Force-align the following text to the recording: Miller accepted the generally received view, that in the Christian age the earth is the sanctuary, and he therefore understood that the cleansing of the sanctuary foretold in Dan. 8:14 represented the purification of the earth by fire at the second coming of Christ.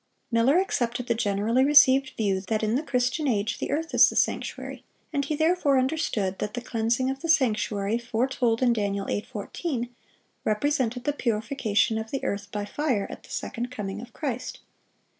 Miller 0.31 0.57
accepted 0.57 1.05
the 1.05 1.13
generally 1.13 1.63
received 1.63 2.13
view, 2.17 2.41
that 2.47 2.63
in 2.63 2.73
the 2.73 2.81
Christian 2.81 3.27
age 3.27 3.59
the 3.59 3.69
earth 3.69 3.93
is 3.93 4.09
the 4.09 4.15
sanctuary, 4.15 4.83
and 5.13 5.25
he 5.25 5.35
therefore 5.35 5.77
understood 5.77 6.39
that 6.39 6.55
the 6.55 6.61
cleansing 6.61 7.11
of 7.11 7.19
the 7.21 7.29
sanctuary 7.29 7.99
foretold 7.99 8.63
in 8.63 8.73
Dan. 8.73 8.93
8:14 8.95 9.89
represented 10.43 11.03
the 11.03 11.13
purification 11.13 11.99
of 11.99 12.09
the 12.09 12.23
earth 12.23 12.51
by 12.51 12.65
fire 12.65 13.05
at 13.11 13.21
the 13.21 13.29
second 13.29 13.69
coming 13.69 14.01
of 14.01 14.11
Christ. 14.11 14.61